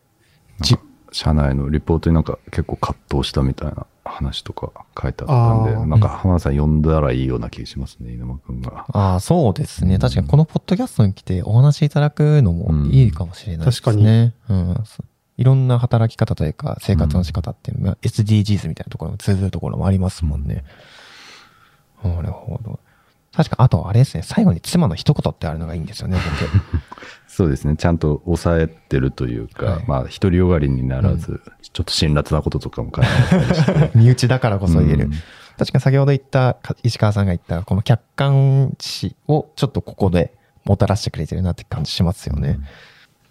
[1.13, 8.87] 社内のリポートになんか結構葛藤したみたいな話とか書いてあったんで、なんか浜田さん呼んだらいいような気がしますね、稲間くんが。
[8.89, 9.99] ああ、そうですね。
[9.99, 14.35] 確かにこのポッドキャストに来てお話しいただくのもいいかもしれないですね。
[14.49, 14.75] うん。
[14.85, 15.07] そう
[15.39, 20.65] いろんな働き方というか生活の仕方っていうのが SDGs みたいなところも通ずるところもありますもんね。
[22.05, 22.79] なるほど。
[23.35, 26.19] 確か、あとあれですね、最後に妻の一言ってあるのがいいんですよね、
[27.27, 27.77] そうですね。
[27.77, 33.73] ちゃんと抑えてるというか、はいまあ、独りよがりにならず、ちょっと辛辣なこととかも書いてあったりして。
[33.73, 33.97] 僕。
[33.99, 35.05] 身内だからこそ言える。
[35.07, 35.13] うん
[35.59, 40.33] 確かに先ほど言った、か石川さんが言った、この客観視をちょっとここで
[40.65, 42.59] もたらしてくれてるなって感じしますよね。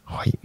[0.05, 0.37] はい。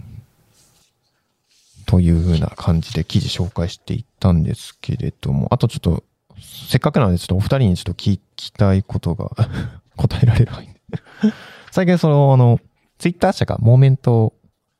[1.85, 6.03] というふうな感じで記事紹介していったんですけれども、あとちょっと、
[6.41, 9.31] せっかくなのでちょっとお二人にちょっと聞きたいことが
[9.97, 10.79] 答えられればいいんで。
[11.71, 12.59] 最近その、あの、
[12.97, 14.33] ツイッター社がモーメントを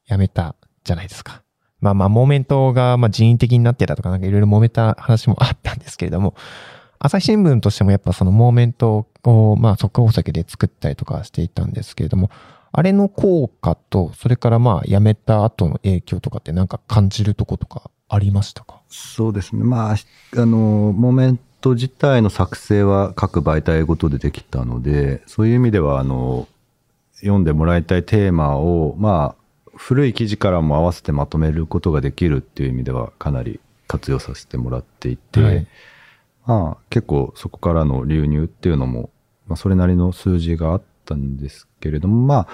[0.08, 1.43] やめたじゃないですか。
[1.80, 6.34] まあまあ、モーメントがまあ人為的になってたとかなんかいろいろ揉めた話もあったんですけれども、
[7.00, 12.32] 朝日新聞としてもやっぱそのモーメントをまあ速報先で作ったりとかしていたんですけれども、
[12.72, 18.82] あれの効果と、それからまあ辞めた後の影響とかってなんか感じるとことかありましたか？
[18.89, 19.63] そうですね。
[19.63, 19.96] まあ、
[20.36, 20.48] あの、
[20.96, 26.48] モーメント自体の作成は各媒体ごとでできたので、そういう意味では、あの、
[27.15, 35.67] 読んでもらいたいテーマを、まあ、古い記事からも合わせてまとめることができるっていう意味では、かなり活用させてもらっていて、はい。
[36.46, 39.10] まあ、結構そこからの流入っていうのも、
[39.48, 42.48] まあ、それなりの数字があったんですけれども、まあ、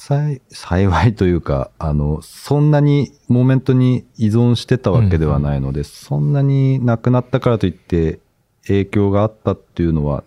[0.00, 8.18] 幸幸いというか、あの、そんなにモーメントに依存してたわけではないので、そんなになくなったからといって
[8.66, 10.24] 影響があったっていうのは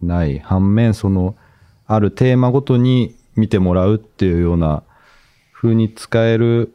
[0.00, 0.38] ない。
[0.38, 1.34] 反面、その、
[1.88, 4.84] あるテーマごとに見てもらうっていうような
[5.52, 6.72] 風に使える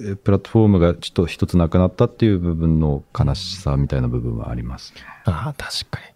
[0.00, 5.02] えプラットフォームがちょっと一つなくなったっていう部分の悲しさみたいな部分はありますね。
[5.26, 6.06] ああ、確かに。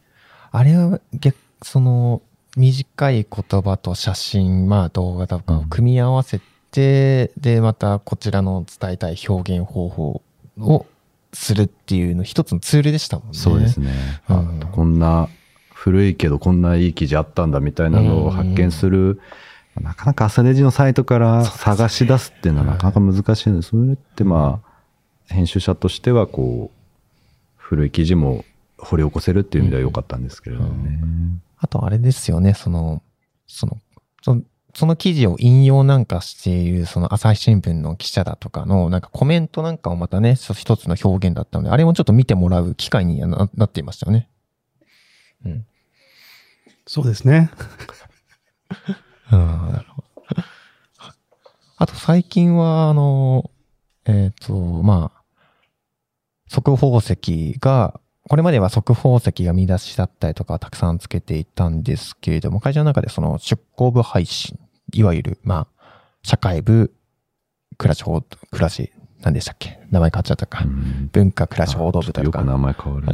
[0.51, 2.22] あれは逆、その、
[2.57, 10.23] 短い言葉と写真、まあ動画とかを組み合わせて、で、またこちらの伝えたい表現方法
[10.59, 10.87] を
[11.33, 13.35] するっていうの一つのツールでしたもんね。
[13.35, 13.93] そうですね。
[14.29, 15.29] うんこんな
[15.75, 19.21] 古いけどこんないい記事あったんだみたいなのを発見する、
[19.81, 26.79] なかなか朝デジのサイトから探し出すっていうのはなかなか難しいので、それってまあ、編集者としてはこう、
[27.57, 28.45] 古い記事も
[28.79, 31.01] 掘り起こせるっていう意味では良かったんですけれどもね。
[31.59, 33.03] あとあれですよね、その、
[33.47, 33.79] その、
[34.23, 34.42] その
[34.75, 44.29] その記事を引用なんかしている、その朝日新聞の記者だとかの、なんかコメントなんかもまたね、そ一つの表現だったので、あれもちょっと見てもらう機会にななっていましたよね。
[45.44, 45.66] うん。
[46.87, 47.51] そうですね。
[49.33, 49.38] うん、
[49.73, 50.09] なるほど。
[51.77, 53.51] あと最近は、あの、
[54.05, 55.23] えっ、と、まあ、
[56.47, 64.59] 速報石が、これまでは速報石が見出しだったりとかたくさんつけていたんですけれども、会社の中でその出向部配信、
[64.93, 65.88] いわゆる、まあ、
[66.23, 66.93] 社会部、
[67.79, 69.81] 暮らし報、暮らし、何でしたっけ？
[69.91, 70.62] 名前変わっちゃったか。
[70.64, 72.23] うん文化暮らし報道部とか。
[72.23, 73.07] よく名前変わる。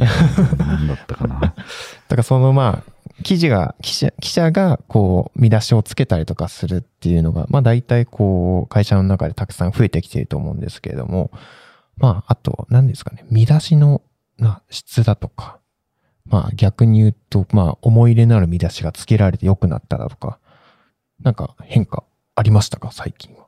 [0.57, 1.39] 何だったかな。
[1.39, 2.91] だからそのまあ、
[3.23, 11.31] 記事が、記者、記者がこう、見出しをつけたりとかするっていうのが、まあ大体こう、会社の中でたくさん増えてきていると思うんですけれども、
[11.97, 14.01] まあ、あと、何ですかね、見出しの
[14.37, 15.59] な質だとか、
[16.25, 20.39] まあ逆に言うと、まあ思い入れのある見出しがつけられて良くなっただとか、
[21.21, 22.03] なんか変化
[22.35, 22.91] ありましたか？
[22.91, 23.45] 最近は。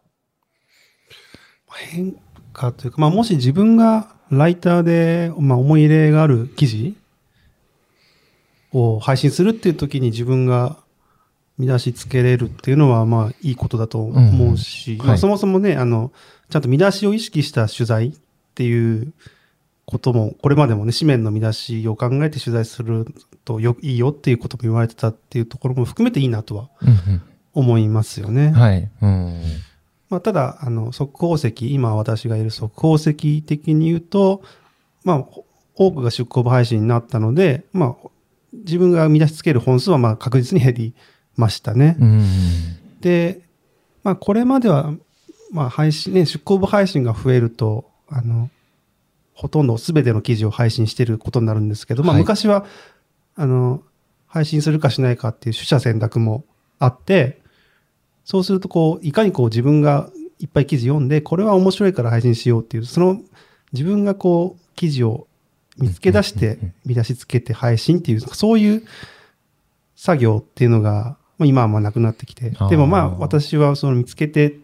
[1.91, 2.15] 変
[2.53, 6.95] 化というか、まあ、もし自分がライターで、まあ、思い入れがある記事
[8.71, 10.77] を配信するっていう時に自分が
[11.57, 15.09] 見出しつけれるっていうのは、まあ、いいことだと思うし、まあ、うん。
[15.11, 15.19] はい。
[15.19, 16.11] そもそもね、あの、
[16.49, 18.13] ちゃんと見出しを意識した取材っ
[18.55, 19.13] ていう
[19.87, 23.05] ことも、これまでもね、紙面の見出しを考えて取材する
[23.45, 27.21] とよいいよっていうことも言われてたっていうところも含めていいなとはうん
[27.53, 28.47] 思いますよね。
[28.47, 28.51] うん。
[28.53, 28.89] はい。
[29.01, 29.41] うん。
[30.09, 34.43] まあ、ただ、あの、速報石、今私がいる速報石的に言うと、
[35.03, 35.25] まあ、
[35.75, 38.09] 多くが出稿部配信になったので、まあ、
[38.53, 40.93] 自分が見出しつける本数はまあ確実に減り
[41.35, 41.97] ましたね。
[41.99, 42.25] うん。
[43.01, 43.41] で、
[44.03, 44.93] まあ、これまでは、
[45.51, 48.49] まあ、配信、ね、出稿部配信が増えると、あの、
[49.37, 52.21] ほとんど全ての記事を配信していることになるんですけど、まあ、はい。
[52.23, 52.65] 昔は、
[53.35, 53.83] あの、
[54.25, 56.43] 配信するかしないかっていう取捨選択も
[56.79, 57.39] あって、
[58.25, 63.21] そうすると、こう、いかにこう自分がいっぱい記事読んで、これは面白いから配信しようっていう、その
[63.73, 65.27] 自分がこう、記事を
[65.77, 68.83] 見つけ出して、見出しつけて配信っていう、そういう
[69.95, 74.57] 作業っていうのが、まあ、今はまあなくなってきてでもまあ私はその見つけて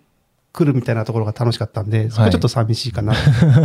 [0.54, 3.14] くるみたいなところが楽しかったんで、そこはちょっと寂しいかな、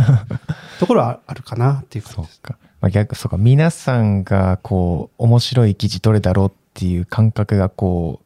[0.79, 2.35] ところはあるかなっていう感じです。
[2.35, 2.57] そうか。
[2.79, 3.37] まあ、逆、そうか。
[3.37, 8.25] 皆さんが、こう、面白い記事どれだろうっていう感覚が、こう、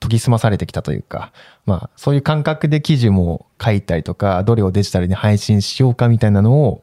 [0.00, 1.30] 研ぎ澄まされてきたというか、
[1.66, 6.82] まあ、そういう感覚で記事も書いたりとか、どれをデジタルに配信しようかみたいなのを、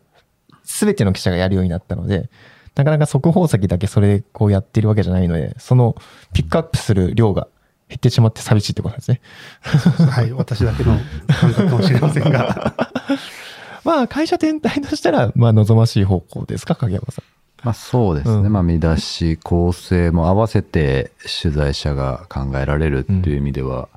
[0.64, 2.30] すべての記者がやるようになったので、
[2.76, 5.96] なかなか速報先だけそれ、こうやってるわけじゃないので、その、
[6.34, 7.48] ピックアップする量が
[7.90, 9.22] 減ってしまって寂しいってことですね。
[9.62, 12.76] はい、私だけの感覚かもしれませんが。
[13.88, 17.26] まあ、会社全体としたら、 まあ、望ましい方向ですか、影山さん。
[17.64, 18.36] まあそうですね。
[18.36, 23.88] うんまあ見出し、構成も合わせて取材者が考えられるっていう意味では、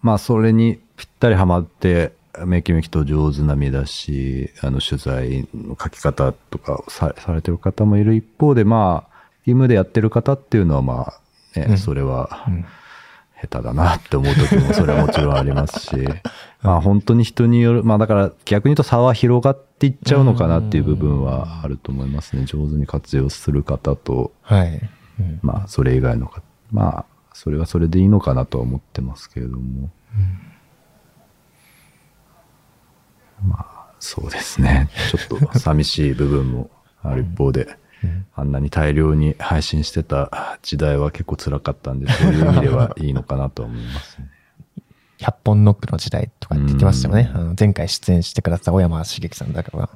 [0.00, 2.12] まあそれにぴったりはまって、
[2.44, 11.12] めきめきと上手な見出し、あの取材の書き方とかをさされてる方もいる一方で、まあ、義務でやってる方っていうのはま
[11.54, 12.64] あ、ね、うんそれはうん
[13.40, 15.96] 下手だなって思う時もそれはもちろんありますし、
[16.62, 22.44] まあ本当に人による、まあだから逆に言うと差は広がっていっちゃうのかなっていう部分はあると思いますね。
[22.44, 24.80] 上手に活用する方と、はい。
[25.20, 29.90] うんまあそれ以外の方、まあそれはそれでいいのかなとは思ってますけれども。
[33.46, 34.88] まあそうですね。
[35.10, 36.70] ちょっと寂しい部分も
[37.02, 37.68] ある一方で、
[38.34, 44.28] あんなに大量に配信してた時代は結構辛かったんで、そういう意味ではいいのかなとは思いますね。
[45.18, 47.30] 100本ノックの時代とかって言ってましたよね。
[47.34, 49.90] うんあの前回出演してくださった小山茂樹さんだから。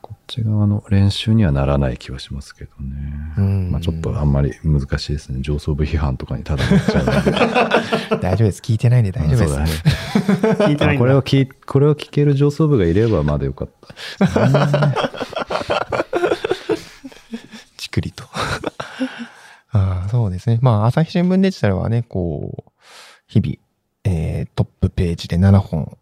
[0.00, 3.34] こっち側の練習にはならない気はしますけどね。
[3.36, 5.40] うんまあちょっとあんまり難しいですね。
[5.42, 8.16] 上層部批判とかにただなっちゃうので。
[8.22, 8.62] 大丈夫です。
[8.62, 9.84] 聞いてないんで大丈夫です。
[9.84, 9.92] ね。
[10.66, 13.68] 聞いてないこれを聞いこれを聞ける上層部がいればまだよかっ
[14.18, 16.01] た。
[17.92, 18.24] くりと。
[19.74, 20.58] あそうですね。
[20.62, 22.70] まあ、朝日新聞デジタルはね、こう、
[23.26, 23.56] 日々、
[24.04, 25.96] えー、トップページで7本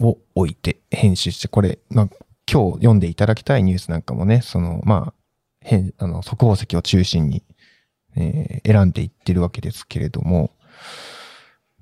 [0.00, 2.08] を置いて編集して、これ、まあ、
[2.50, 5.14] 今日読んでいただきたいニュースなんかもね、その、まあ、
[5.60, 7.42] 変、あの、速報石を中心に、
[8.16, 10.50] えー選んでいってるわけですけれども、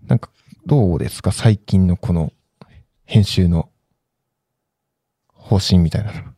[0.07, 0.31] なんか、
[0.67, 1.33] どうですか？
[1.33, 2.33] 最近のこの
[3.05, 3.69] 編集の
[5.35, 6.35] 方針みたいなの。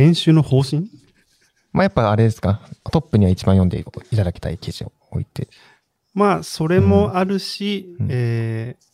[0.00, 0.90] 編集の方針？
[1.72, 2.60] まあやっぱあれですか？
[2.90, 5.48] トップには一番読んでいただきたい記事を置いて。
[6.14, 8.90] まあ、それもあるし、うんえー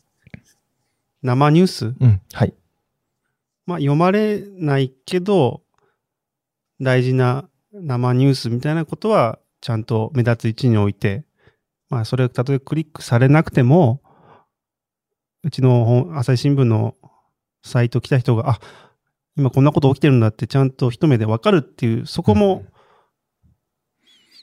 [1.23, 2.21] 生ニュース、うん。
[2.33, 2.55] はい。
[3.67, 5.63] まあ、読まれないけど、
[6.81, 11.25] 大事な生ニュースみたいなことは、ちゃんと目立つ位置に置いて、
[11.89, 14.03] まあ、それ、たとえクリックされなくても、
[15.43, 16.95] うちの本朝日新聞の
[17.65, 18.61] サイト来た人が、あ、
[19.37, 22.65] 今こんなこと起きてるんだってちゃんと一目でわかるっていう、そこも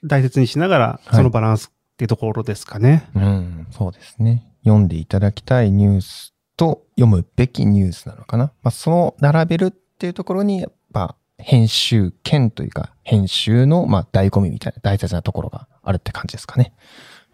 [0.07, 3.09] 大切にしながら、はいそのバランスっていうところですかね。
[3.15, 4.45] うん、そうですね。
[4.63, 8.45] 読んでいただきたいニュースと読むべきニュースなのかな。
[8.61, 16.73] まあ、その並べるっていうところに、やっぱ編集権というか、編集の、まあ、醍醐味みたいな大切なところがあるって感じですかね。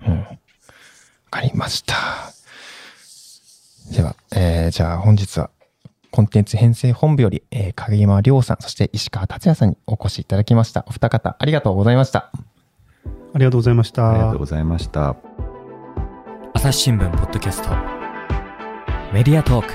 [0.06, 0.20] うん。
[0.22, 0.28] わ
[1.30, 1.96] かりました。
[3.96, 5.50] では、えー、じゃあ本日は、
[6.12, 10.84] コンテンツ編成本部より、えー、影山亮さん、そして石川達也さんにお越しいただきました。
[10.88, 12.32] お二方、ありがとうございました。
[13.34, 14.10] ありがとうございました。
[14.10, 15.16] ありがとうございました。
[16.54, 17.70] 朝日新聞ポッドキャスト
[19.14, 19.74] メディアトーク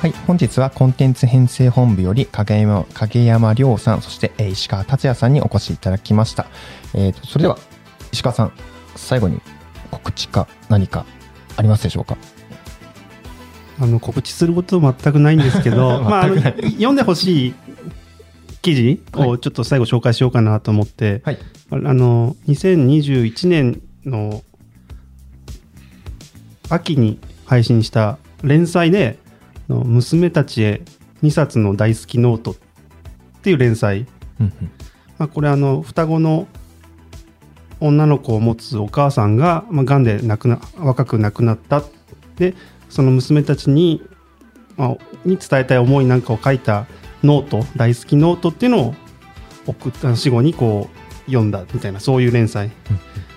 [0.00, 6.46] はい、本日はコンテンツ編成本部より影山影山亮さん、そしてえー石川達也さんにお越しいただきました。
[6.94, 7.58] えーと、それでは、
[8.12, 8.52] 石川さん、
[8.96, 9.40] 最後に
[9.90, 11.06] 告知か何か
[11.56, 12.16] ありますでしょうか？
[13.80, 17.54] あの告知すること全くないんですけど、 まあ、あの読んでほしい
[18.62, 21.38] 記事をちょっと最後紹介しようかなと思って、はい。
[21.70, 24.42] あの2021年の
[26.70, 29.18] 秋に配信した連載で
[29.68, 30.82] 「あの娘たちへ
[31.22, 32.54] 2冊の大好きノート」っ
[33.42, 34.06] ていう連載、
[34.40, 34.70] うんうん。
[35.18, 36.48] まあ、これあの双子の
[37.80, 41.82] 女の子を持つお母さんが、まあ、癌で亡くな若く亡くなった。
[42.36, 42.54] で
[42.88, 44.02] その娘たちに,、
[44.76, 46.86] まあ、に伝えたい思いなんかを書いた
[47.22, 48.94] ノート大好きノートっていうのを
[49.66, 52.70] 送った死後にこう読んだみたいなそういう連載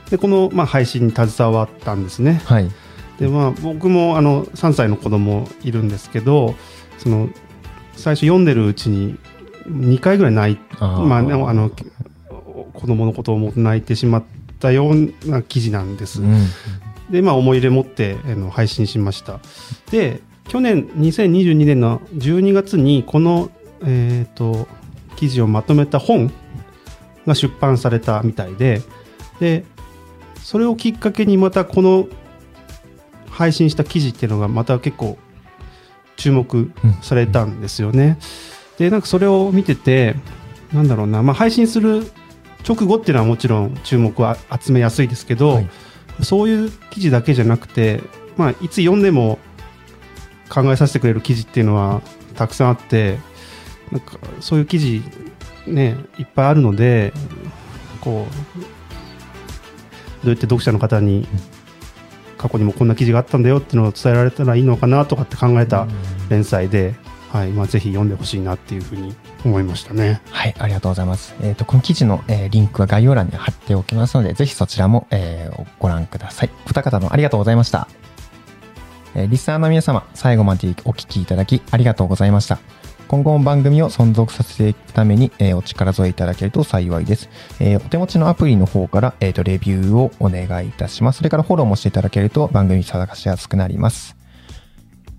[0.10, 2.72] でこの、まあ、配信に携わったんですねはい。
[3.20, 6.56] でまあ僕もあの3歳の子供いるんですけど
[6.98, 7.30] その
[7.94, 9.18] 最初読んでるうちに
[9.68, 11.70] 2回ぐらい泣いまあ、あの
[12.74, 14.24] 子供のことを思って泣いてしまっ
[14.60, 16.22] たような記事なんです。
[16.22, 16.48] うん。
[17.12, 19.40] で、まあ、思い入れ持ってあの配信しました。
[19.92, 23.52] で、去年2022年の12月にこの、
[23.86, 24.68] えー、と
[25.18, 26.32] 記事をまとめた本
[27.28, 28.82] が出版されたみたいで、
[29.40, 29.66] で、
[30.42, 32.08] それをきっかけにまたこの
[33.30, 35.18] 配信した記事っていうのがまた結構
[36.16, 38.18] 注目されたんですよね。
[38.78, 40.16] で、なんかそれを見てて、
[40.74, 42.10] なんだろうな、まあ、配信する
[42.68, 45.70] 直後っていうのはもちろん注目は集めやすいですけど、はい
[46.24, 48.02] そういう記事だけじゃなくて、
[48.38, 49.40] まあ、いつ読んでも
[50.50, 52.02] 考えさせてくれる記事っていうのは
[52.36, 53.18] たくさんあって
[53.92, 55.02] なんかそういう記事
[55.68, 57.14] ねいっぱいあるので
[58.02, 61.28] こうどうやって読者の方に
[62.38, 65.88] 過去にもこんな記事があったんだよっていうのを伝えられたらいいのかなとかって考えた
[66.30, 66.96] 連載で、
[67.32, 69.16] はいまあ、ぜひ読んでほしいなっていうふうに
[69.46, 70.22] 思いましたね。
[70.32, 71.34] はい、ありがとうございます。
[71.42, 76.50] えっ、と、この記事の、えーリンクは概要欄に貼っておきますので、ぜひそちらも、えーご覧ください。
[76.66, 77.88] 二方のありがとうございました。
[79.16, 82.60] えーリスナーの皆様、最後までお聞きいただきありがとうございました。
[83.08, 87.30] 今後も番組を存続させていくために、えーお力添えいただけると幸いです。
[87.62, 91.20] えーお手持ちのアプリの方から、えーとレビューをお願いいたします。
[91.20, 94.21] それからフォローもしていただけると番組に探しやすくなります。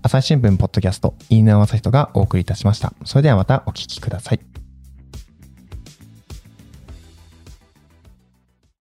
[0.05, 2.93] 朝日新聞ポッドキャスト、飯縄正人がお送りいたしました。
[3.05, 4.52] それではまたお聞きください。